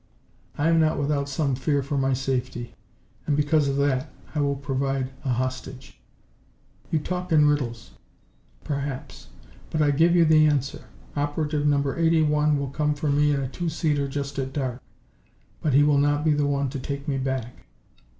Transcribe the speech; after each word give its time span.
I 0.57 0.67
am 0.69 0.79
not 0.79 0.97
without 0.97 1.29
some 1.29 1.53
fear 1.53 1.83
for 1.83 1.95
my 1.95 2.13
safety, 2.13 2.73
and 3.27 3.37
because 3.37 3.67
of 3.67 3.77
that 3.77 4.09
I 4.33 4.39
will 4.39 4.55
provide 4.55 5.11
a 5.23 5.29
hostage." 5.29 6.01
"You 6.89 6.97
talk 6.97 7.31
in 7.31 7.47
riddles." 7.47 7.91
"Perhaps, 8.63 9.27
but 9.69 9.79
I 9.79 9.91
give 9.91 10.15
you 10.15 10.25
the 10.25 10.47
answer. 10.47 10.85
Operative 11.15 11.67
Number 11.67 11.99
Eighty 11.99 12.23
one 12.23 12.57
will 12.57 12.69
come 12.71 12.95
for 12.95 13.11
me 13.11 13.31
in 13.31 13.41
a 13.41 13.47
two 13.47 13.69
seater 13.69 14.07
just 14.07 14.39
at 14.39 14.53
dark. 14.53 14.81
But 15.61 15.75
he 15.75 15.83
will 15.83 15.99
not 15.99 16.25
be 16.25 16.33
the 16.33 16.47
one 16.47 16.69
to 16.69 16.79
take 16.79 17.07
me 17.07 17.19
back." 17.19 17.67